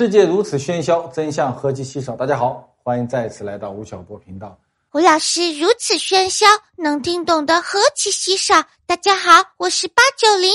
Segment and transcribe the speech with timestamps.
[0.00, 2.16] 世界如此喧嚣，真相何其稀少。
[2.16, 4.58] 大家好，欢迎再次来到吴晓波频道。
[4.94, 6.46] 吴老师如此喧嚣，
[6.78, 8.64] 能听懂的何其稀少。
[8.86, 10.50] 大家好，我是八九零。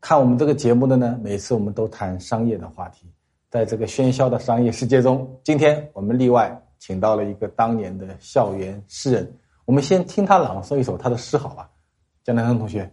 [0.00, 3.06] 看我们这个节目的呢，每次我们都谈商业的话题。
[3.50, 9.30] 在这个喧嚣的商业世界中，今天我们例外请到了一个当年的校园诗人。
[9.66, 11.68] 我们先听他朗诵一首他的诗，好吧？
[12.24, 12.90] 江南春同学，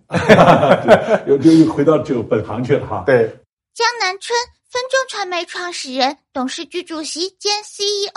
[1.28, 3.04] 又又又回到这个本行去了哈。
[3.06, 3.26] 对，
[3.74, 4.38] 江南春。
[4.74, 8.10] 分众传媒创始人、董事局主席兼 CEO，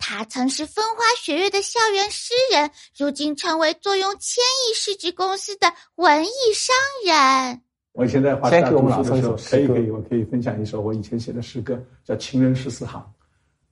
[0.00, 6.74] 他曾是风花雪月的校园诗人，如今成为坐拥千亿市值公司的文艺商
[7.06, 7.62] 人。
[7.92, 13.00] 我现在华师大读书的时候，可以可以，我可以分享一首我以前写的诗歌，叫《情人十四行》。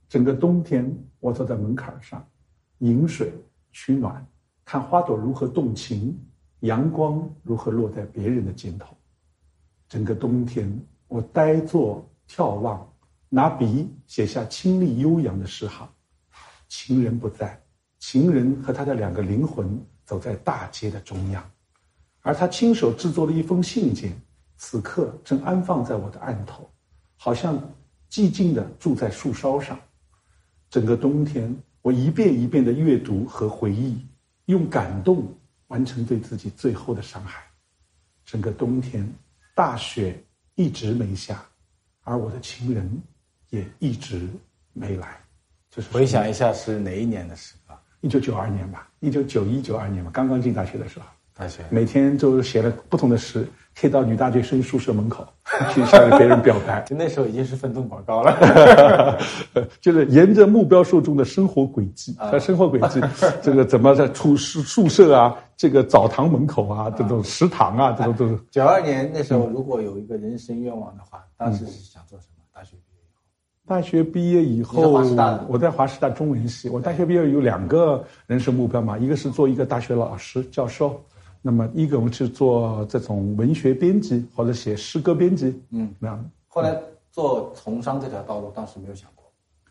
[0.07, 2.25] 整个冬天，我坐在门槛上，
[2.77, 3.29] 饮水
[3.73, 4.25] 取暖，
[4.63, 6.17] 看花朵如何动情，
[6.61, 8.95] 阳光如何落在别人的肩头。
[9.89, 12.07] 整个冬天，我呆坐。
[12.33, 12.89] 眺望，
[13.27, 15.85] 拿笔写下清丽悠扬的诗行。
[16.69, 17.61] 情人不在，
[17.99, 21.51] 情人和他的两个灵魂走在大街的中央，
[22.21, 24.17] 而他亲手制作了一封信件，
[24.55, 26.71] 此刻正安放在我的案头，
[27.17, 27.59] 好像
[28.09, 29.77] 寂静的住在树梢上。
[30.69, 34.07] 整个冬天，我一遍一遍的阅读和回忆，
[34.45, 35.37] 用感动
[35.67, 37.43] 完成对自己最后的伤害。
[38.23, 39.05] 整个冬天，
[39.53, 40.23] 大雪
[40.55, 41.45] 一直没下。
[42.03, 43.01] 而我的情人
[43.49, 44.27] 也一直
[44.73, 45.19] 没来，
[45.69, 47.79] 就是回想一下是哪一年的事啊？
[48.01, 51.05] 一九九二年吧，一九九一九二年吧，刚刚进大学的时候。
[51.69, 55.25] 每天就写了不同的诗，贴到女大学生宿舍门口
[55.73, 56.81] 去向别人表白。
[56.81, 59.17] 就那时候已经是分众广告了，
[59.81, 63.01] 就是沿着目标受众的生活轨迹，他生活轨迹，
[63.41, 68.37] 这个怎么在出宿宿舍啊，这个澡堂门口啊，这种食堂啊，这种都是。
[68.49, 72.43] 九二年那时候，如果有一个人生愿望的话，当时是想做什么？
[72.53, 73.61] 大学毕业以后。
[73.67, 76.67] 大学毕业以后，我在华师大中文系。
[76.69, 81.01] 我大学毕业有两个人生目标嘛，一个是做一个大学老师教授。
[81.41, 86.29] 那么，一个我们去做这种文学编辑，或者写诗歌编辑，嗯，那样。
[86.47, 86.79] 后来
[87.11, 89.25] 做从商这条道路，当时没有想过，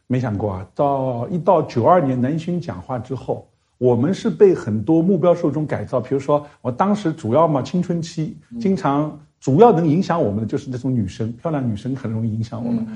[0.07, 0.67] 没想过啊。
[0.75, 3.47] 到一到九二年南巡讲话之后，
[3.79, 9.19] 我们是被很多目标受众改造，比如说我当时主要嘛青春期，经常。
[9.41, 12.87] 主要能影响我们的就是那种女生，漂亮女生很容易影响我们。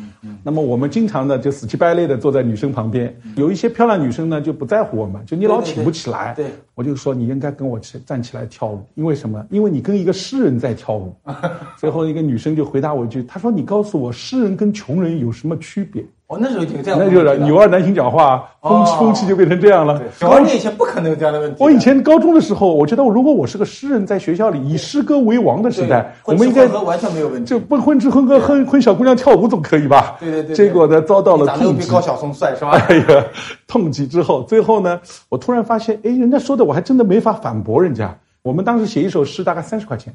[0.43, 6.35] 那么我们经常的就死乞白赖的坐在女生旁边，有一些漂亮女生呢就不在乎我们，就你老请不起来。
[6.35, 9.43] 对，我就说你应该跟我起站起来跳舞，因为什么？
[9.49, 11.17] 因为你跟一个诗人在跳舞。
[11.79, 20.01] 最后一个女生就回答我一句，她说：“你告诉我，诗人跟穷人有什么区别？”哦，那时候就这样，那就是女二男性讲话，风风气就变成这样了。
[20.19, 21.63] 高中以前不可能有这样的问题。
[21.63, 27.51] 我以前高中的时候，我觉得如果我是个诗人，在学校里以诗歌为王的时代，我们应该完全没有问题。
[27.51, 30.17] 就不混吃混喝，混混小姑娘跳舞总可以吧？
[30.19, 30.57] 对对对。
[30.57, 31.91] 结果呢，遭到了痛击。
[31.91, 32.71] 高晓松帅是吧？
[32.89, 33.25] 哎呀，
[33.67, 34.99] 痛击之后，最后呢，
[35.29, 38.17] 我突然发现，哎，人家说的我还真的没法反驳人家。
[38.41, 40.15] 我们当时写一首诗大概三十块钱。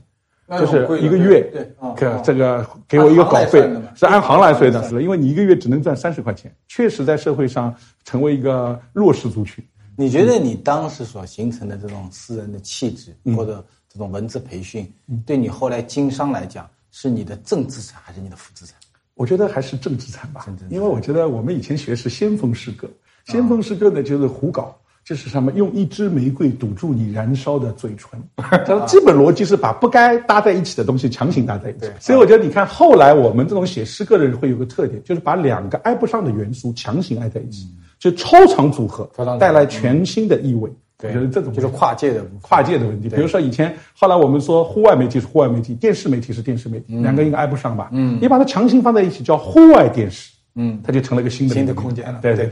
[0.57, 9.63] 就是一个月，对，给这个给我一个稿费，是按行来算的，是因为你一个月只能赚三十块钱，确实在社会上成为一个弱势族群。
[9.95, 14.91] 你觉得你当时所形成的这种私人的气质，或者这种文字培训，
[15.25, 18.75] 对你后来经商来讲，是你的正资产还是你的负资产？
[19.15, 22.89] 我觉得还是正资产吧，因为我觉得我们以前学是先锋诗歌，
[23.25, 24.75] 先锋诗歌呢就是胡搞。
[25.09, 25.51] 就是什么？
[25.53, 31.89] 用一支玫瑰堵住你燃烧的嘴唇， 它的基本逻辑是把不该搭在一起的东西强行搭在一起。
[31.99, 37.65] 所以我觉得，你看后来我们这种写诗歌的人会有个特点，就是把两个挨不上的元素强行挨在一起，
[37.97, 39.09] 就超长组合，
[39.39, 40.69] 带来全新的意味。
[40.95, 43.09] 对，就是这种就是跨界的跨界的问题。
[43.09, 47.89] 比如说以前，后来我们说户外媒体是户外媒体，电视媒体是电视媒体，两个应该挨不上吧？
[47.93, 52.19] 嗯，你把它强行放在一起叫户外电视，嗯，它就成了一个新的新的空间了。
[52.21, 52.51] 对对。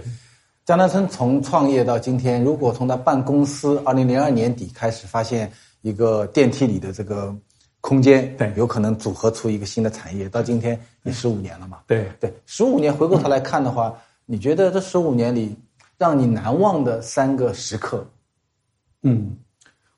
[0.68, 5.50] 江南春从创业到今天，如果从他办公司二零零二年底开始发现
[5.82, 7.34] 一个电梯里的这个
[7.80, 11.80] 空间，对，有可能组合出一个新的产业，到今天也十五年了嘛？
[11.88, 15.56] 对对，十五年回过头来看的话，你觉得这十五年里
[15.98, 18.06] 让你难忘的三个时刻？
[19.04, 19.38] 嗯，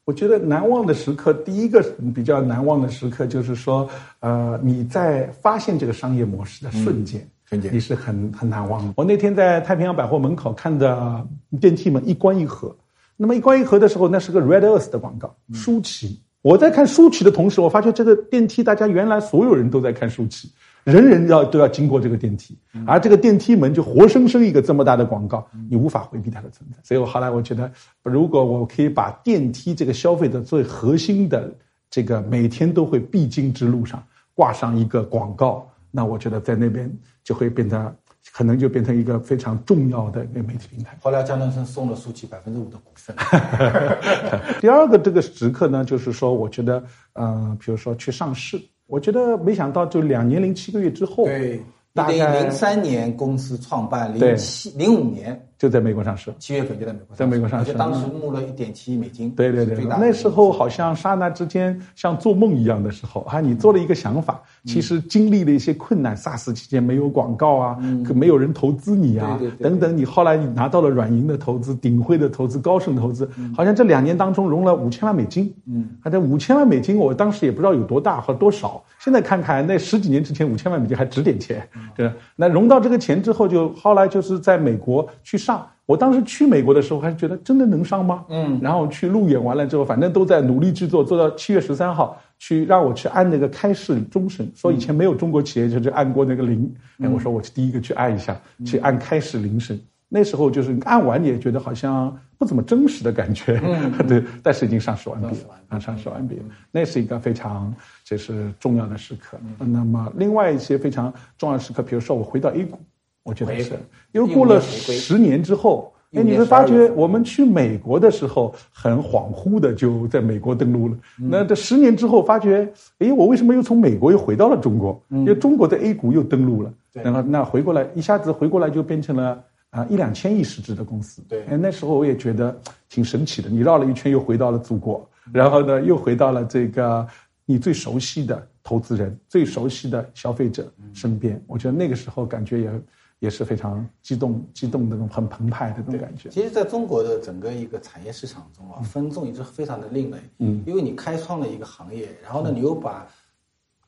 [0.05, 1.81] 我觉得难忘的时刻，第一个
[2.13, 3.89] 比较难忘的时刻就是说，
[4.19, 7.27] 呃，你在发现这个商业模式的瞬间。
[7.57, 8.93] 你是很很难忘的。
[8.95, 11.25] 我那天在太平洋百货门口看的
[11.59, 12.75] 电梯门一关一合，
[13.17, 16.19] 那么一关一合的时候，那是个 Red Earth 的广告，舒淇。
[16.41, 20.49] 我在看舒淇的同时，我发现这个电梯，大家原来所有人都在看舒淇，
[20.85, 26.77] 人人要都要经过这个电梯，而这个电梯门就活生生一个这么大的广告，你无法回避它的存在。
[26.83, 27.69] 所以我后来我觉得，
[28.03, 31.51] 如果我可以把电梯这个消费者最核心的
[31.89, 34.01] 这个每天都会必经之路上
[34.33, 35.67] 挂上一个广告。
[35.91, 36.91] 那我觉得在那边
[37.23, 37.95] 就会变得
[38.33, 40.97] 可能就变成一个非常重要的一个媒体平台。
[41.01, 43.15] 后来江南生送了苏琪百分之五的股份。
[44.61, 46.83] 第二个这个时刻呢，就是说，我觉得，
[47.13, 51.61] 呃，比如说去上市，我觉得没想到就两年零七个月之后，对，
[51.93, 55.48] 大概零三年公司创办，零七零五年。
[55.59, 59.29] 就在美国上市，七月份就在美国，在美国上市，当时募了一点七亿美金。
[59.31, 63.41] 对对对，那时候好像刹那之间像做梦一样的时候啊！
[63.41, 67.77] 你做了一个想法，其实经历了一些困难，SARS 期间没有广告啊，
[68.15, 75.53] 没有人投资你啊，等等，你后来你拿到了软银的投资、鼎晖的投资、高盛投资，好像这两年当中融了五千万美金。
[75.67, 78.81] 嗯，啊，这五千万美金，我当时也不知道有多大和多少。
[78.97, 81.67] 现在看看，那十几年之前五千万美金还值点钱，
[81.97, 85.48] 对那融到这个钱之后，就后来就是在美国去上。
[85.89, 88.23] 我当时去美国的时候，还是觉得真的能上吗？
[88.29, 99.79] 嗯，然后去路演完了之后，反正都在努力制作，做到七月十三号去让我去按那个开市终审，说以前没有中国企业就是按过那个铃，哎，我说我去第一个去按一下，去按开市铃声。
[100.07, 103.59] 那时候就是按完你也觉得好像不怎么真实的感觉，
[104.07, 105.35] 对，但是已经上市完毕了，
[105.69, 107.73] 啊，上市完毕了，那是一个非常
[108.05, 109.39] 就是重要的时刻。
[109.57, 112.77] 那么另外一些非常重要的时刻，比如说我回到 A 股。
[113.23, 113.73] 我觉得是，
[114.11, 120.97] 因为过了十年之后，哎，你会发觉我们去美国的时候很恍惚的就在美国登陆了。
[121.17, 122.67] 那这十年之后发觉，
[122.97, 124.99] 哎，我为什么又从美国又回到了中国？
[125.09, 126.73] 因为中国的 A 股又登陆了。
[126.91, 131.21] 然后那回过来一下子回过来就变成了啊一两千亿市值的公司。
[131.27, 133.49] 对，哎，那时候我也觉得挺神奇的。
[133.49, 137.05] 你绕了一圈又回到了祖国，然后呢又回到了这个
[137.45, 141.39] 你最熟悉的投资人、最熟悉的消费者身边。
[141.45, 142.71] 我觉得那个时候感觉也。
[143.19, 146.29] 也是非常激动、激动的那种很澎湃的那种感觉。
[146.29, 150.17] 其实，在中国的整个一个产业市场中啊，分众一直非常的另类。
[150.37, 153.07] 嗯，因为你开创了一个行业，然后呢，你又把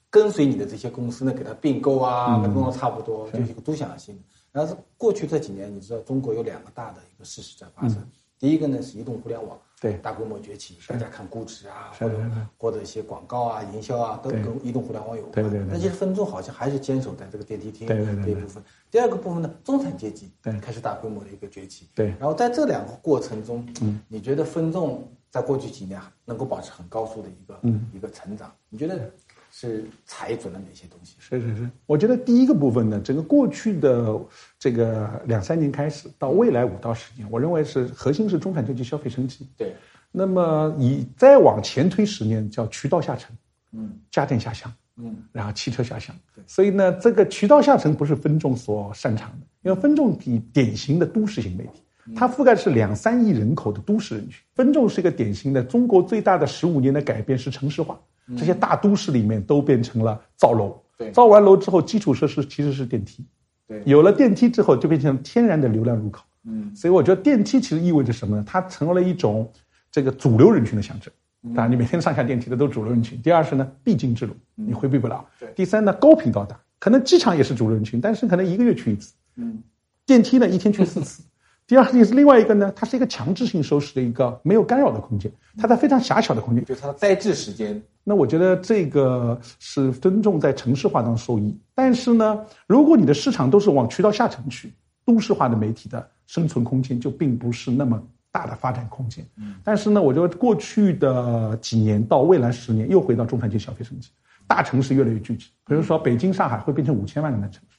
[0.10, 4.22] 跟随你的这些公司呢给它并购啊，跟中国差不多，就是一个独享性。
[4.52, 7.98] 然后过去这几年，你知道中国有两个大的一个事实在发生。
[8.42, 9.58] 第一个呢是移动互联网。
[9.80, 12.16] 对，大规模崛起，大家看估值啊，或者
[12.58, 15.34] 或者一些广告啊、营销啊，都跟移动互联网有关。
[15.34, 15.68] 对对对。
[15.72, 18.64] 那些分众好像还是坚守在这个电梯厅这一部分。
[18.92, 21.88] 第二个部分呢，中产阶级开始大规模的一个崛起。
[21.96, 22.10] 对。
[22.20, 27.60] 然后在这两个过程中，嗯，你觉得分众在过去几年能够保持很高速的一个
[27.94, 28.52] 一个成长？
[28.70, 29.12] 你觉得？
[29.52, 31.16] 是踩准了哪些东西？
[31.20, 34.20] 是是是，我觉得第一个部分呢，整个过去的
[34.58, 39.46] 这个两三年开始到未来五到十年，我认为是核心是中产阶级消费升级。
[39.58, 39.76] 对，
[40.10, 43.36] 那么你再往前推十年，叫渠道下沉，
[43.74, 46.16] 嗯，家电下乡，嗯，然后汽车下乡。
[46.48, 51.84] 所以呢，这个渠道下沉不是分众所擅长的，因为分众比典型的都市型媒体，
[52.16, 54.42] 它覆盖是两三亿人口的都市人群。
[54.56, 58.00] 分众是一个典型的中国最大的十五年的改变是城市化。
[58.38, 63.26] 这些大都市里面都变成了造楼，对，造完楼之后，基础设施其实是电梯，
[63.68, 68.44] 对，有了电梯之后，就变成天然的流量入口，嗯，所以我觉得电梯其实意味着什么呢？
[68.48, 69.52] 它成为了一种
[69.92, 71.12] 这个主流人群的象征。
[71.56, 73.20] 当然，你每天上下电梯的都是主流人群。
[73.20, 75.26] 第二是呢，必经之路，你回避不了。
[75.40, 75.52] 对。
[75.56, 79.60] 第三呢，高频到达，可能机场也是主流人群，但是可能一个月去一次，嗯，
[80.06, 81.24] 电梯呢一天去四次。
[81.66, 87.82] 第二是另外一个呢，它是一个强制性收拾的一个没有干扰的空间，它在非常狭小的空间，就是它的呆滞时间。
[88.04, 94.74] 那我觉得这个是分众在城市化当中受益，但是呢，如果你的市场都是往渠道下沉去，
[95.06, 99.26] 都市化的媒体的生存空间就并不是那么大的发展空间。
[99.38, 104.10] 嗯，但是呢，我觉得过去的几年到未来十年又回到中产阶级消费升级，
[104.48, 107.78] 大城市越来越聚集，比如说北京、上海会变成五千万人的城市。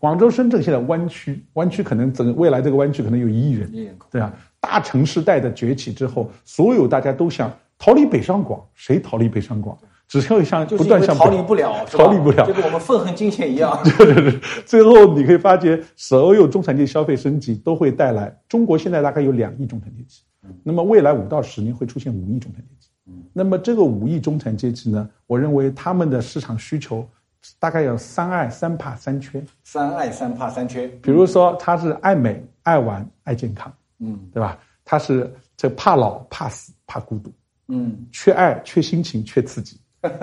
[0.00, 4.30] 广州、深圳现在湾区，湾区可能整未来这个湾区可能有一亿人，对啊，
[4.60, 9.76] 大城市带的崛起之后，所有大家都想逃离北上广，谁逃离北上广？
[10.06, 13.78] 只要向不断向逃离不了， 逃离不了，就跟我们愤恨金钱一样。
[13.98, 20.22] 对对对，最后你可以发觉，所有中产阶级消费升级都会带来中国现在大概有两亿中产阶级，
[20.62, 22.88] 那么未来五到十年会出现五亿中产阶级。
[23.32, 27.06] 那么这个五亿中产阶级呢，我认为他们的市场需求。
[27.58, 30.86] 大概有三爱三怕三缺，三爱三怕三缺。
[31.02, 34.58] 比如说，他是爱美、爱玩、爱健康，嗯，对吧？
[34.82, 37.30] 他是这怕老、怕死、怕孤独，
[37.68, 39.76] 嗯，缺爱、缺心情、缺刺激。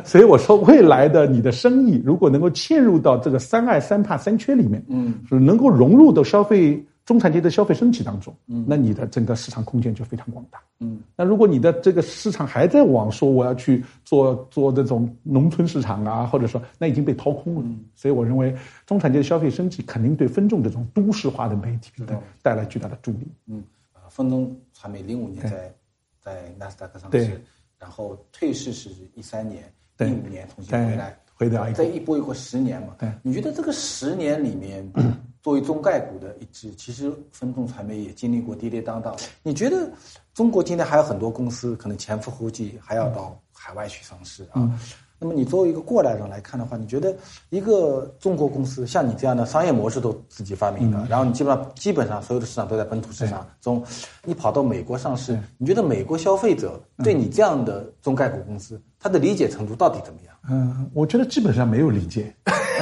[0.04, 6.84] 所以我说，未来的你的生意如果能够嵌入到这个三爱三怕三缺里面，嗯，是能够融入到消费。
[7.04, 17.64] 中产阶级的消费升级当中，嗯，那你的整个市场空间就非常广大，嗯，那如果你的这个市场还在往说我要去做做这种农村市场啊，或者说那已经被掏空了，
[17.96, 18.56] 所以我认为
[18.86, 25.74] 中产阶级消费升级肯定对分众这种都市化的媒体平台带来巨大的助力，嗯，啊，分众传媒零五年在
[26.22, 27.42] 在纳斯达克上市，
[27.78, 29.64] 然后退市是一三年，
[30.00, 34.90] 一五年重新回来，回到再一波一波十年嘛，对，你觉得这个十年里面？
[35.42, 39.20] 作为中概股的一支，其实分众传媒也经历过跌跌宕宕。
[39.42, 39.92] 你觉得
[40.36, 44.80] 中国今天还有很多公司可能前赴后继，还要到海外去上市啊？
[45.24, 47.16] 那么你作为一个过来人来看的话，你觉得
[47.52, 53.84] 一个中国公司像你这样的商业模式都自己发明的，然后你基本上基本上所有的市场都在本土市场中，
[54.26, 60.36] 你跑到美国上市，你觉得美国消费者对你这样的中概股公司，他的理解程度到底怎么样？
[60.50, 62.34] 嗯，我觉得基本上没有理解，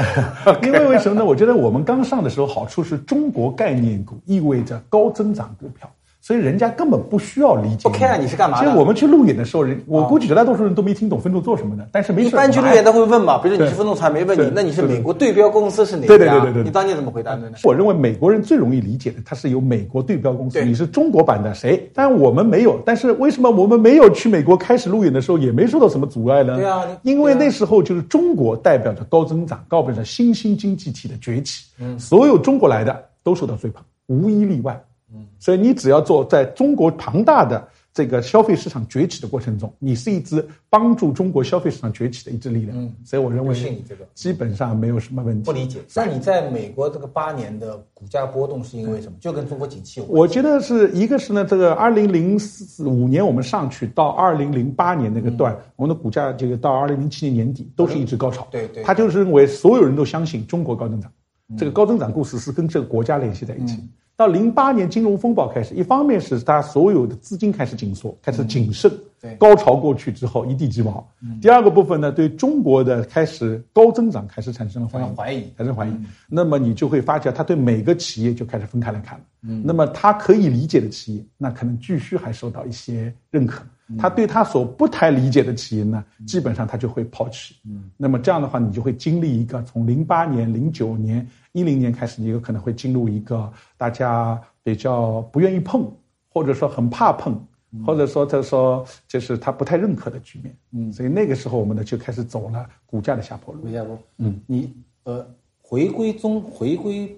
[0.64, 1.26] 因为为什么呢？
[1.26, 5.92] 我觉得我们刚上的时候，好处是中国概念股意味着高增长股票。
[6.22, 7.90] 所以人家根本不需要理解。
[7.90, 8.66] 不 care 你是干嘛的。
[8.66, 11.88] 其实我们去路演的时候，人我估计绝大多数人都没听懂分众做什么的。
[11.92, 16.08] 但是没一般去路演都会问嘛，比如说你是分众传媒，问你，那你是美国对标公司是哪家？
[16.10, 16.64] 对对对对对。
[16.64, 17.58] 你当年怎么回答的呢？
[17.64, 21.90] 我认为美国人最容易理解的，它是有美国对标公司，你是中国版的谁？
[21.94, 22.80] 但我们没有。
[22.86, 26.58] 但是为什么我们没有去美国开始路演的时候，也没受到什么阻碍呢？
[26.58, 31.64] 对啊，因为那时候就是中国代表着高增长，代表着新兴经济体的崛起。
[31.80, 34.80] 嗯，所有中国来的都受到追捧，无一例外。
[35.14, 42.78] 嗯，所以你只要做在中国庞大的这个消费市场崛起的过程中，你是一支帮助中国消费市场崛起的一支力量。
[42.78, 45.44] 嗯，所以我认为你这个基本上没有什么问题。
[45.44, 49.18] 不理解，那你在美国这个八年的股价波动是因为什么？
[49.20, 50.20] 就跟中国景气有关。
[50.20, 58.48] 我觉得是一个是呢，这个二零零四五年我们上去到二零零八年那个段，我们的股价这个到二零零七年年底都是一直高潮。
[58.52, 61.12] 对对，他就是认为所有人都相信中国高增长，
[61.58, 63.84] 这个高增长故事是跟这个国家联系在一起。
[64.20, 68.92] 到零八年金融风暴开始，一方面是他所有的资金开始紧缩，开始谨慎，
[69.38, 71.08] 高潮过去之后一地鸡毛。
[71.42, 75.94] 第二个部分呢，对中国的开始高增长开始产生了怀疑，怀疑，产生怀疑。
[76.28, 79.26] 那么你就会发觉，他对每个企业就开始分开来看了。
[79.64, 83.64] 那么他可以理解的企业，那可能继续还受到一些认可。
[83.98, 87.56] 他对他所不太理解的企业呢，基本上他就会抛弃。
[87.66, 95.92] 嗯，那么这样的话，你就会经历一个从零八年、零九年、一零年开始，你有可能会进入一个大家比较不愿意碰，
[96.30, 97.44] 或者说很怕碰，
[97.86, 100.56] 或者说他说就是他不太认可的局面。
[100.72, 103.72] 嗯，所以那个时候我们呢就开始走了股价的下坡路。
[103.72, 103.98] 下坡。
[104.18, 104.74] 嗯，你
[105.04, 105.26] 呃
[105.62, 107.16] 回归中回归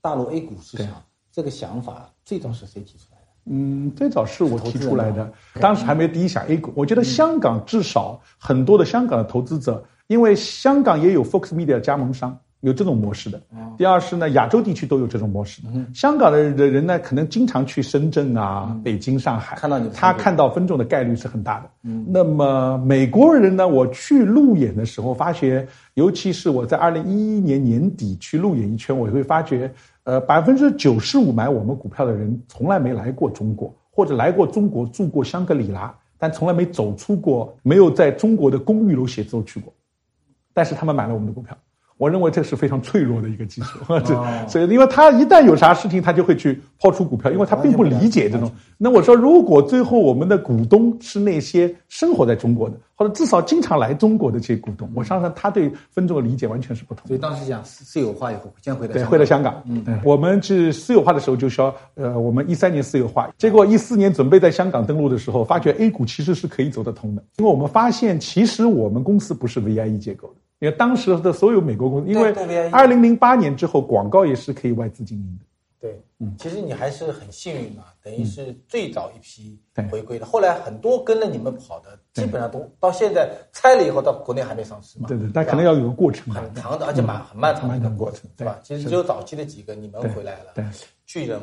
[0.00, 3.26] 大陆 A 股市场这个想法最早是谁提出来的？
[3.46, 6.72] 嗯，最早是我提出来的，当时还没第一想 A 股。
[6.76, 13.40] 我觉得香港至少很多的香港的投资者，因为香港也有 Fox Media 加盟商，有这种模式的。
[13.76, 15.68] 第二是呢，亚洲地区都有这种模式的。
[15.92, 21.70] 香港的人呢，可能经常去深圳啊、北京、上海，看到你，他看到分众的概率是很大的。
[21.82, 29.70] 嗯，那么美国人呢，我去路演的时候发觉，尤其是我在二零一一年年底去路演一圈，我会发觉。
[30.04, 39.72] 呃，百分之九十五买我们股票的人从来没来过中国，或者来过中国住过香格里拉，但从来没走出过，没有在中国的公寓楼写字楼去过，
[40.52, 41.56] 但是他们买了我们的股票。
[42.02, 43.78] 我认为这是非常脆弱的一个技术，
[44.50, 48.50] 所以因为他一旦有啥事情，他就会去抛出股票，因为他并不理解这种。
[48.76, 57.06] 那我说，如果最后我们的股东是那些生活在中国的，或者至少经常来中国的这些股东，我相信他对分众的理解完全是不同。
[57.06, 59.62] 所以当时讲私有化以后，先回到对，回到香港。
[59.66, 70.34] 嗯，我们是私有化的时候就说，呃，我们一三年私有化，结果一四年准备在香港登陆的时候，发觉 A 股其实是可以走得通的，因为我们发现其实我们公司不是 VIE 结构的。
[70.62, 72.32] 因为当时的所有美国公司，因为
[72.70, 75.44] 二零零八年之后，广告也是可以外资经营的。
[75.80, 79.58] 对，嗯，其实你还是很幸运嘛，等于是最早一批
[79.90, 80.24] 回归的。
[80.24, 85.08] 后来很多跟着你们跑的，基本上都到现在拆了以后，到国内还没上市嘛。
[85.08, 88.60] 对对，但可能要有个过程，很长的，而且蛮很漫长的一个过程，对吧？
[88.62, 90.64] 其实只有早期的几个，你们回来了，对，
[91.06, 91.40] 巨人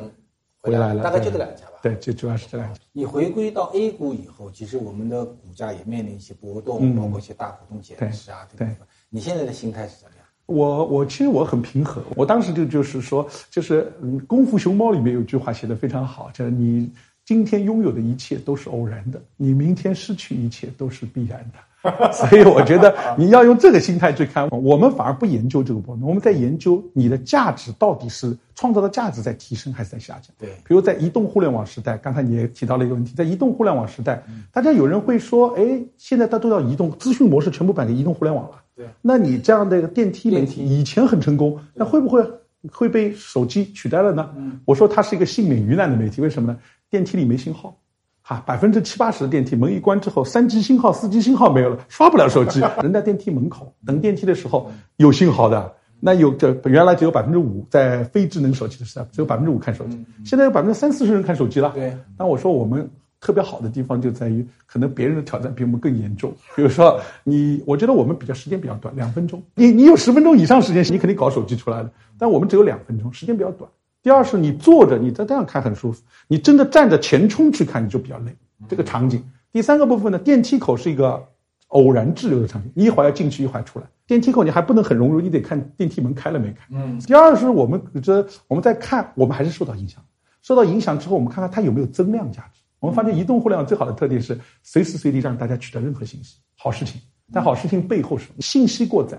[0.62, 1.72] 回来了，大概就这两家吧。
[1.82, 2.80] 对，就主要是这两家。
[2.92, 8.78] 你回归到 A 股以后，其实我们的股价也面临一些波动，包括一些大股东减持啊，这部分。
[9.10, 10.24] 你现在的心态是怎么样？
[10.46, 16.88] 我我其实我很平和，我当时就就是说，就是嗯，《功夫熊猫》里面有句话写的非常好，就是你
[17.24, 21.58] 今天拥有的一切都是偶然的，你明天失去一切都是必然的。
[22.12, 30.24] 所以我觉得你要用这个心态去看，我们反而不研究这个波动，我们在研究你的价值到底是创造的价值在提升还是在下降。
[30.36, 38.56] 对，比如在移动互联网时代，刚才你也提到了一个问题，在移动互联网时代，大家有人会说，哎，现在大家都要移动资讯模式全部摆给移动互联网了。
[38.80, 42.24] 对，那你这样的一个电梯媒体以前很成功，那会不会
[42.72, 44.30] 会被手机取代了呢？
[44.64, 46.58] 我说它是一个幸免于难的媒体，为什么呢？
[46.88, 47.76] 电梯里没信号。
[48.22, 52.60] 哈，百分之七八十的电梯门一关之后，三 G 信号、四 G 信号没有了，刷不了手机。
[52.82, 61.72] 人在电梯门口等电梯的时候有信号的，那有这原来只有百分之五在非智能手机的时代，只有百分之五看手机，现在有百分之三四十人看手机了。
[61.74, 62.88] 对，那我说我们
[63.20, 66.34] 特别好的地方就在于，可能别人的挑战比我们更严重。
[66.56, 69.42] 比如说，你我觉得我们比较时间比较短，两分钟。
[69.54, 71.90] 你你有十分钟以上时间，你肯定搞手机出来了。
[72.18, 73.70] 但我们只有两分钟，时间比较短。
[74.02, 78.34] 第二是你坐着，你在这样看很舒服；你真的站着前冲去看，你就比较累。
[78.68, 79.22] 这个场景。
[79.52, 81.22] 第三个部分呢，电梯口是一个
[81.68, 83.84] 偶然滞留的场景，你一会儿要进去，一会儿出来。
[84.06, 86.60] 电梯口你还不能很融入，你得看电梯门开了没开。
[86.70, 86.98] 嗯。
[87.00, 90.02] 第二是我们这我们在看，我们还是受到影响。
[90.40, 92.59] 受到影响之后，我们看看它有没有增量价值。
[92.80, 97.00] 我们发现移动互联网最好的特点是随时随地让大家取得任何信息，好事情。
[97.32, 99.16] 但好事情背后是信息过载，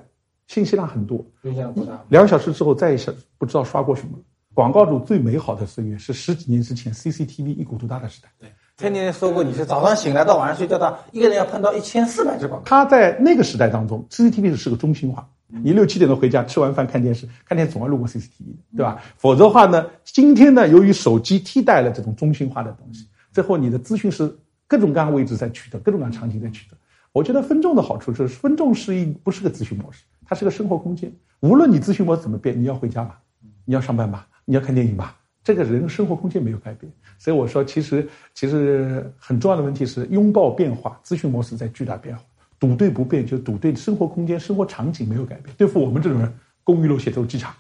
[0.48, 1.26] 信息量很多。
[2.10, 4.18] 两个小时之后再一下不知道刷过什么。
[4.54, 8.28] 广告主最美好的岁月是十几年之前 CCTV 一股独大的时代。
[8.38, 12.68] 对，天天说过你是早上醒来到晚上睡觉的一个人要碰到一千四百只广告。
[12.68, 15.30] 他在那个时代当中，CCTV 是个中心化。
[15.48, 19.02] 你六七点钟回家，吃完饭看电视，看电视总要路过 CCTV 对吧？
[19.18, 23.08] 否则的话呢，今天呢，由于手机替代了这种中心化的东西。
[23.32, 24.34] 最后，你的资讯是
[24.68, 26.78] 各种各样位置在取得，各种各样场景在取得。
[27.14, 31.12] 我觉得分众的好处是，分众是一不是个咨询模式，它是个生活空间。
[31.42, 33.20] 无论你咨询模式怎么变，你要回家吧，
[33.66, 36.92] 你要上班吧，你要看电影吧，这个人生活空间没有改变。
[37.18, 42.24] 所以我说，其实其实很重要的问题是拥抱变化，咨询模式在巨大变化，
[42.60, 45.54] 赌对不变就赌对生活空间、生活场景没有改变。
[45.58, 46.34] 对付我们这种人，
[46.64, 47.52] 公寓楼写字楼机场；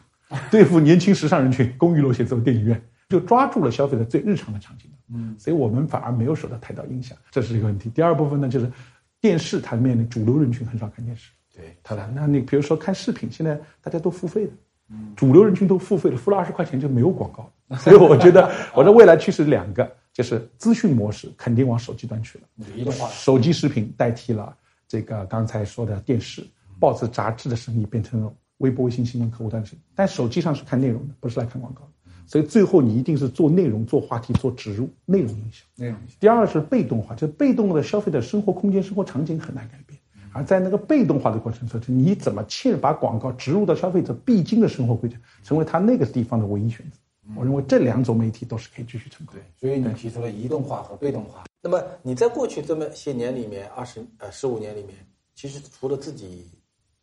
[0.49, 2.81] 对付年轻时尚人群，公寓楼写字楼电影院。
[3.11, 7.89] 就抓住了消费者最日常的场景嗯，所以我们反而没有受到太大影响，这是一个问题。
[7.89, 8.71] 第二部分呢，就是
[9.19, 14.53] 电视它面临主流人群很少看电视，对，它的那你比如说看视频，现在大家都付费的，
[14.89, 24.55] 嗯，主流人群都付费了，付了二十块钱就没有广告， 所以我觉得我的未来趋势两个，就是资讯模式肯定往手机端去了，移动化，手机视频代替了
[24.87, 26.41] 这个刚才说的电视、
[26.79, 31.85] 报纸、杂志的生意，变成了微博、微信、新闻客户端的生意，但手机上是看内容的，不是来看广告。
[32.25, 35.65] 所以最后你一定是做内容、做话题、做植入内容营销。
[35.75, 35.97] 内容。
[36.19, 39.99] 第二是被动化，就是被动的消费者生活空间、生活场景很难改变。
[40.33, 46.97] 而在那个被动化的过程中，你怎么切把广告植入到消费者必经的生活规则，成为他那个地方的唯一选择？
[47.35, 49.35] 我认为这两种媒体都是可以继续成功。
[49.35, 51.43] 对，所以你提出了移动化和被动化。
[51.61, 54.95] 那么你在过去这么些年里面，二十呃十五年里面，
[55.35, 56.45] 其实除了自己。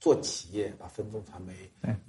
[0.01, 1.53] 做企业，把分众传媒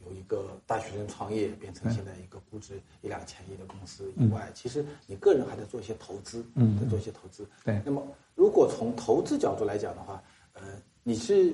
[0.05, 6.45] 有一个大学生创业变成现在一个估值一两千亿的公司以外，其实你个人还在做一些投资，
[6.79, 7.47] 在做一些投资。
[7.65, 7.81] 对。
[7.83, 10.21] 那么，如果从投资角度来讲的话，
[10.53, 10.61] 呃，
[11.03, 11.53] 你是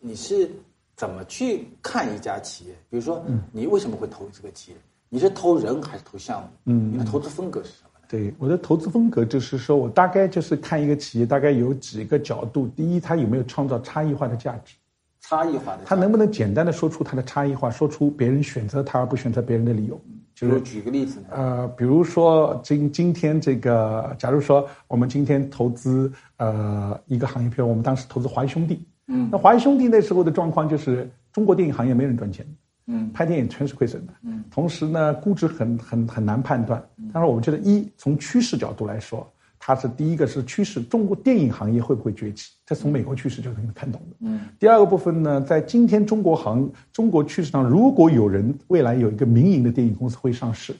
[0.00, 0.50] 你是
[0.96, 2.72] 怎么去看一家企业？
[2.88, 4.76] 比如说，你为什么会投这个企业？
[5.08, 6.48] 你是投人还是投项目？
[6.64, 8.06] 嗯，你的投资风格是什么呢？
[8.08, 12.66] 对，我的投资风格就是说我大概就是看一个企业，大概有几个角度。
[12.68, 14.74] 第一，它有没有创造差异化的价值？
[15.20, 20.00] 差异化的，他能不能简单的说出他的差异化，说出别人选择他而不选择别人的理由？
[20.34, 21.26] 就是举个例子呢？
[21.32, 32.46] 呃，比如说今今天这个，假如说我们今天投资呃一个行业，比如我们当时投资华谊兄弟，嗯，那华谊兄弟那时候的状况就是中国电影行业没人赚钱，
[32.86, 36.82] 嗯，拍电影全是亏损的，嗯，同时呢估值很很很难判断。
[37.12, 39.30] 但是我们觉得一从趋势角度来说。
[39.62, 42.50] 它是第一个是趋势，中国电影行业会不会崛起？
[42.64, 44.16] 这从美国趋势就能看懂的。
[44.20, 44.40] 嗯。
[44.58, 50.74] 第二个部分呢，在今天中国行中国趋势上，如果有人未来有一个民营的电影公司会上市，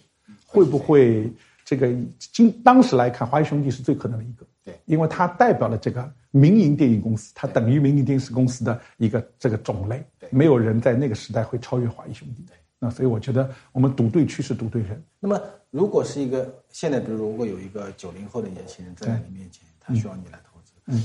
[0.47, 1.31] 会不会
[1.63, 4.47] 这个今当时来看，华谊兄弟是最可能的一个。
[4.65, 4.75] 对。
[4.87, 10.03] 因为它代表了这个民营电影公司，它等于民营电视公司的一个这个种类。
[10.19, 10.27] 对。
[10.33, 12.43] 没有人在那个时代会超越华谊兄弟。
[12.49, 12.57] 对。
[12.81, 15.01] 那所以我觉得我们赌对趋势，赌对人。
[15.21, 15.41] 那么。
[15.73, 21.05] 如果是一个现在，比如如果有一个九零后的年轻人站在你面前，他需要你来投资，嗯，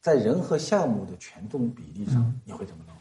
[0.00, 2.94] 在人和项目的权重比例上，你会怎么弄？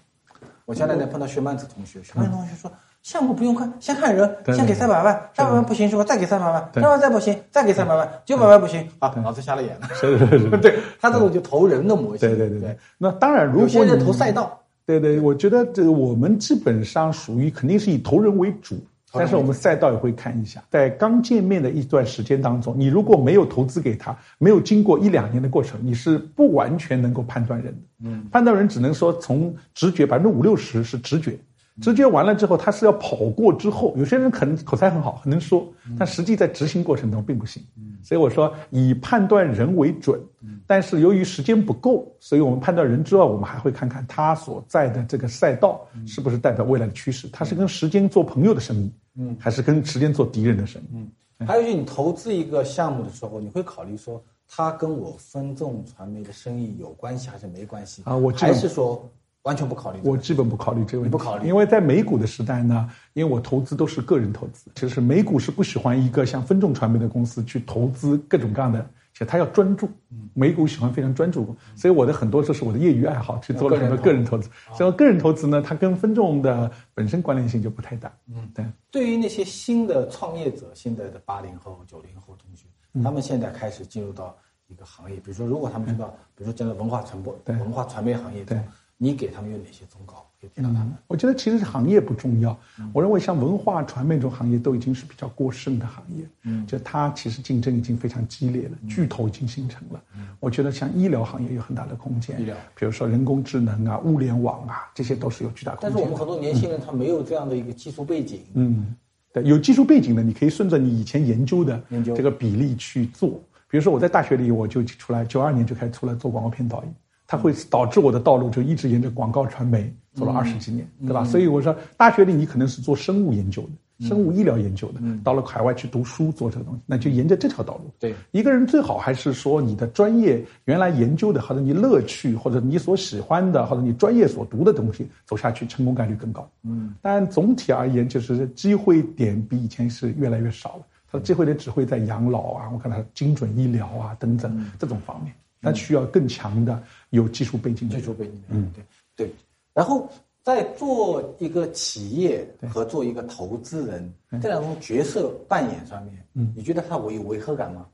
[0.65, 2.71] 我前两天碰到薛曼子同学，薛曼子同学说，
[3.03, 6.03] 项目不用看，先看人，先给三百万，三百万不行是吧？
[6.03, 9.87] 再给三百万，三百万再不行，再给三百万，九百万不行，啊，老子瞎了眼了。
[9.93, 12.27] 是是是， 对他这种就投人的模型。
[12.27, 12.75] 对对对对。
[12.97, 18.77] 那当然，如果你投赛道，对对，我觉得这个我们基本上属于肯定是以投人为主。
[19.09, 27.81] 但是我们赛道也会看一下，在刚见面的一段时间当中，你如果没有投资给他，没有经过一两年的过程，你是不完全能够判断人的。
[28.03, 31.39] 嗯，判断人只能说从直觉，百分之五六十是直觉。
[31.81, 37.63] 直觉完了之后，他是要跑过之后，有些人可能口才很好，很能说，但实际在执行过程中并不行。
[38.03, 40.19] 所以我说以判断人为准，
[40.65, 50.85] 但是由于时间不够，所以我们判断人之外，我们还会看看他所在的这个赛道是不是代表未来的趋势，他是跟时间做朋友的生意，嗯，还是跟时间做敌人的生意？
[50.93, 51.11] 嗯，
[51.45, 58.15] 还有就是你投资一个项目的时候，你会考虑说他跟我分众传媒的生意有关系还是没关系啊？
[58.15, 59.07] 我还是说。
[59.47, 61.11] 完全不考虑，我基本不考虑这个问题。
[61.11, 69.89] 不考虑，因为在美股的时代呢，因为我投资都是个人投资，其实美股是不喜欢一个像分众传媒的公司去投资各种各样的且他要专注。
[70.33, 74.47] 美股喜欢非常专注，所以我的很多这是我的业余爱好，去做了很多个人投资。
[74.77, 78.13] 所以个人投资呢，它跟分众的本身关联性就不太大。
[78.27, 78.63] 嗯，对。
[78.91, 82.67] 对于那些新的创业者，现在的八零后、九零后同学，
[83.03, 88.61] 他们现在开始进入到一个行业，比如说，如果他们知道，比如说进入文化传播、文化传媒行业，对，
[88.97, 90.23] 你给他们有哪些忠告？
[90.57, 92.57] 嗯，我觉得其实行业不重要。
[92.93, 96.23] 我认为像文化传媒这种行业都已经是比较过剩的行业。
[96.43, 100.01] 嗯，就它其实竞争已经非常激烈了，巨头已经形成了。
[100.15, 102.39] 嗯，我觉得像医疗行业有很大的空间。
[102.39, 105.89] 医疗，比如说人工智能啊、物联网啊，这些都是有巨大空间。
[105.89, 108.41] 但是我们很多年轻人他没有这样的一个技术背景。
[108.53, 108.95] 嗯，
[109.33, 111.81] 对，有技术背景的，你可以顺着你以前研究的
[112.15, 113.41] 这个比例去做。
[113.67, 116.95] 比如说我在大学里我就出来，九二年就开始出来做广告片导演。
[117.27, 121.23] 它会导致我的道路就一直沿着广告传媒走了二十几年，对吧？
[121.25, 127.91] 所以我说，大学里你可能是做生物研究的，生物医疗研究的，到了海外去读书做这个东西，那就沿着这条道路。
[127.99, 136.49] 对，一个人最好还是说你的专业原来研究的，或者你乐趣，或者你所喜欢的，或者你专业所读的东西走下去，成功概率更高。
[136.63, 140.85] 嗯，但总体而言，就是机会点比以前是越来越少了。
[141.11, 145.33] 它的机会点只会在养老啊，我看它精准医疗啊等等这种方面。
[145.59, 148.83] 那需要更强的有技术背景，技术背景，嗯，对
[149.15, 149.33] 对。
[149.73, 150.09] 然后
[150.43, 157.85] 在做一个企业和做一个投资人这两种角色扮演上面，嗯，你觉得他有违和感吗？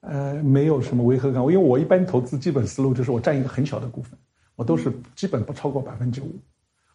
[0.00, 4.18] 呃，没有什么违和感，因为我一般投资基本思路就是我占一个很小的股份，
[4.56, 6.34] 我都是基本不超过百分之五，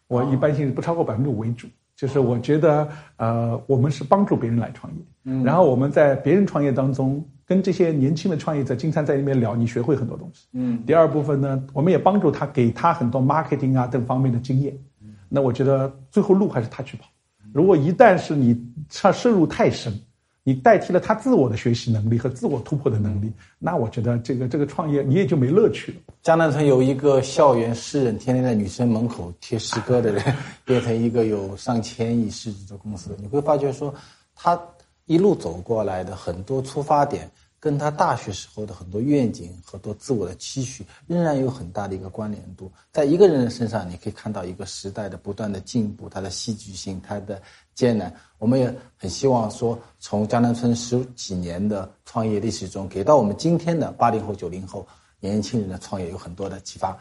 [0.06, 1.66] 我一般性不超过百分之五为主。
[1.96, 7.24] 就是我觉得，呃，我们是帮助别人来创业，然后我们在别人创业当中。
[7.48, 10.46] 跟这些年轻的创业者经常在里面聊，你学会很多东西。
[10.52, 14.76] 嗯，第二部分呢，我们也帮助他，给他很多 marketing 啊等方面的经验。
[15.02, 17.08] 嗯，那我觉得最后路还是他去跑。
[17.54, 18.54] 如果一旦是你
[18.92, 19.98] 他深入太深，
[20.44, 25.98] 你代替了他自我的学习能力和自我突破的能力，那我觉得这个这个创业你也就没乐趣了。
[26.20, 30.22] 江南城有一个校园诗人，天天在女生门口贴诗歌的人，
[30.66, 33.94] 变成一个有上千亿市值的公司，你会发觉说
[34.34, 34.60] 他。
[35.08, 42.70] 一路走过来的很多出发点，跟他大学时候的很多愿景、很多自我的期许，仍然有很大的一个关联度。
[42.92, 47.40] 在一个人的身上，你可以看到一个时代的不断的进步，它的戏剧性，它的
[47.74, 48.14] 艰难。
[48.36, 54.86] 我们也很希望说，从江南村十几年的创业历史中，给到我们今天的八零后、九零后
[55.20, 56.94] 年轻人的创业有很多的启发。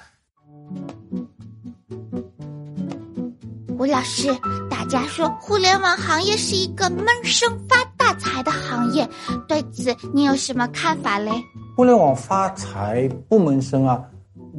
[3.80, 4.28] 吴老师，
[4.72, 9.08] 大家说互联网行业是一个闷声发大财的行业，
[9.48, 11.32] 对此你有什么看法嘞？
[11.76, 14.02] 互联网发财不闷声啊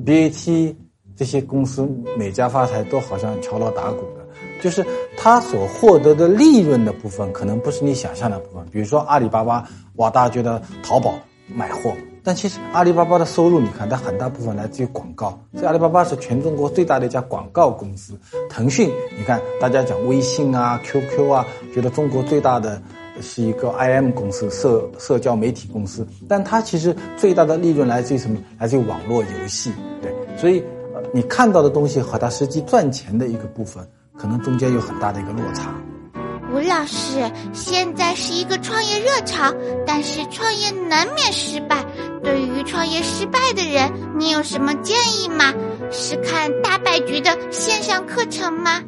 [0.06, 0.76] ，BAT
[1.16, 1.84] 这些公司
[2.16, 4.24] 每家发财都好像敲锣打鼓的，
[4.62, 8.64] 就是他所获得的利润的部分，可能不是你想象的部分。
[8.70, 11.92] 比如说阿里巴巴，哇，大家觉得淘宝买货。
[12.28, 15.30] 但其实阿里巴巴的收入，你看它很大部分来自于广告。
[15.54, 18.20] 所以阿里巴巴是全中国最大的一家广告公司。
[18.50, 22.82] 腾讯，你看大家讲微信啊、QQ 啊，觉得中国最大的
[23.22, 26.06] 是一个 IM 公司，社社交媒体公司。
[26.28, 28.36] 但它其实最大的利润来自于什么？
[28.58, 29.72] 来自于网络游戏。
[30.02, 30.62] 对，所以
[31.14, 33.82] 你看到的东西和它实际赚钱的一个部分，
[34.18, 35.74] 可能中间有很大的一个落差。
[36.50, 39.54] 吴老师，现在是一个创业热潮，
[39.86, 41.84] 但是创业难免失败。
[42.22, 45.52] 对于创业失败的人，你有什么建议吗？
[45.90, 48.82] 是看大败局的线上课程吗？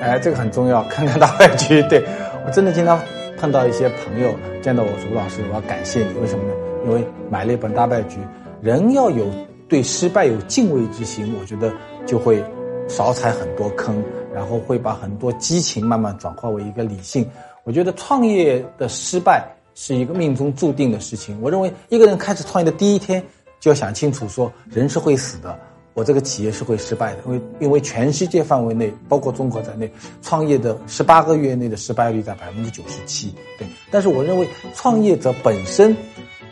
[0.00, 1.82] 哎，这个很重要，看看大败局。
[1.88, 2.04] 对
[2.44, 3.00] 我真的经常
[3.38, 6.54] 碰到一些朋友见到我说：“吴老师，我要感谢你，为什么呢？
[6.84, 8.18] 因为买了一本大败局。
[8.60, 9.26] 人要有
[9.68, 11.72] 对失败有敬畏之心，我觉得
[12.06, 12.42] 就会
[12.88, 14.02] 少踩很多坑。”
[14.34, 17.24] 然后会把很多激情慢慢转化为一个理性。
[17.62, 21.40] 我觉得创业的失败是一个命中注定的事情。
[21.40, 23.22] 我认为一个人开始创业的第一天
[23.60, 25.58] 就要想清楚，说人是会死的，
[25.94, 27.22] 我这个企业是会失败的。
[27.26, 29.90] 因为因为全世界范围内，包括中国在内，
[30.22, 33.34] 创业的十八个月内的失败率在百分之九十七。
[33.58, 35.96] 对，但是我认为创业者本身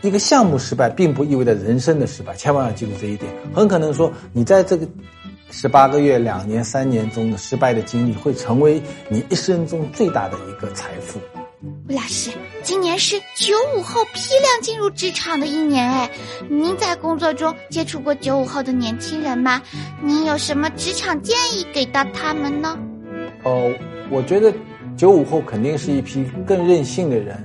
[0.02, 3.32] 一个项目失败，并不意味着人生的失败，千万要记住这一点。
[3.54, 4.86] 很可能说你在这个。
[5.54, 8.80] 十八个月、两年、三年中的失败的经历，会成为
[9.10, 11.20] 你一生中最大的一个财富。
[11.64, 12.32] 吴老师，
[12.64, 16.10] 今年是九五后批量进入职场的一年，哎，
[16.48, 19.62] 您在工作中接触过九五后的年轻人吗？
[20.02, 22.76] 您有什么职场建议给到他们呢？
[23.44, 23.72] 哦，
[24.10, 24.52] 我觉得
[25.02, 27.36] 九五后肯定是一批更任性的人。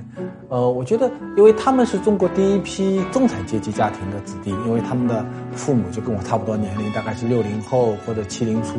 [0.48, 8.78] 呃，我觉得，因为他们是中国第一批中产阶级家庭的子弟，因为他们的父母就跟我差不多年龄，大概是六零后或者七零初，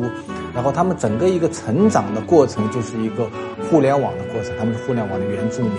[0.54, 3.28] 然后他们整个一个成长的过程就是一个
[3.70, 5.72] 互联网的过程，他们是互联网的原住民，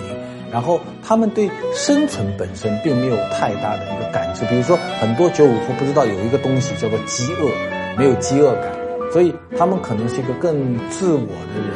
[0.52, 4.44] 然后他们对生存本身并没有太大的一个感知。
[4.44, 8.70] 比如说，很多九五后不知道有一个东西叫做饥饿，没有饥饿感，
[9.12, 11.74] 所以他们可能是一个更自我的人，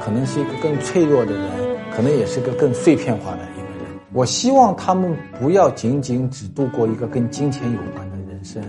[0.00, 4.00] 可能是一个更脆弱的人，可能也是个更碎片化的一个人。
[4.12, 8.62] 我希望他们不要仅仅只度过一个跟金钱有关的人生，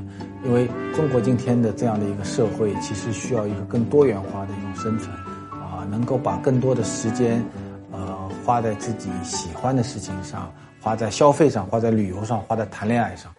[0.43, 5.11] 因为中国今天的这样的一个社会，其实需要一个更多元化的一种生存。
[5.49, 7.43] 啊能够把更多的时间，
[7.91, 13.31] 呃，花在自己喜欢的事情上，花在消费上，花在旅游上，花在谈恋爱上。